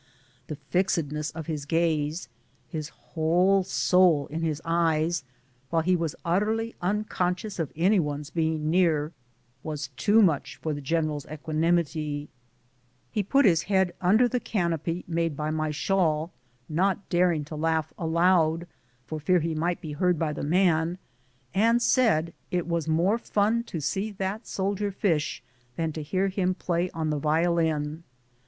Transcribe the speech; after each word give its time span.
The 0.47 0.55
fixedness 0.55 1.29
of 1.35 1.45
his 1.45 1.65
gaze— 1.65 2.27
his 2.71 2.89
whole 2.89 3.61
soul 3.63 4.25
in 4.31 4.41
his 4.41 4.59
eyes— 4.65 5.23
while 5.69 5.83
he 5.83 5.95
was 5.95 6.15
utterly 6.25 6.73
unconscious 6.81 7.59
of 7.59 7.71
any 7.75 7.99
one 7.99 8.23
being 8.33 8.71
near, 8.71 9.11
was 9.61 9.89
too 9.97 10.23
much 10.23 10.55
for 10.55 10.73
the 10.73 10.81
general's 10.81 11.27
equanimity. 11.27 12.29
4* 13.13 13.19
83 13.19 13.21
BOOTS 13.21 13.27
AND 13.27 13.27
SADDLES. 13.27 13.27
He 13.27 13.31
put 13.31 13.45
his 13.45 13.61
head 13.69 13.93
under 14.01 14.27
the 14.27 14.39
canopy 14.39 15.03
made 15.07 15.37
by 15.37 15.51
my 15.51 15.69
shawl, 15.69 16.31
not 16.67 17.07
daring 17.09 17.45
to 17.45 17.55
laugh 17.55 17.93
aloud, 17.95 18.65
for 19.05 19.19
fear 19.19 19.39
he 19.39 19.53
might 19.53 19.81
be 19.81 19.91
heard 19.93 20.17
by 20.17 20.33
the 20.33 20.41
man, 20.41 20.97
and 21.53 21.79
said 21.79 22.33
it 22.49 22.65
was 22.67 22.87
more 22.87 23.19
fun 23.19 23.63
to 23.65 23.79
see 23.79 24.09
that 24.13 24.47
soldier 24.47 24.89
fish 24.91 25.43
than 25.75 25.91
to 25.91 26.01
hear 26.01 26.27
him 26.29 26.55
play 26.55 26.89
on 26.89 27.11
the 27.11 27.19
violin. 27.19 28.01